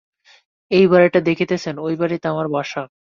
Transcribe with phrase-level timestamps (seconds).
[0.71, 2.81] ঐযে বাড়িটা দেখিতেছেন ঐ বাড়িতে আমার বাসা।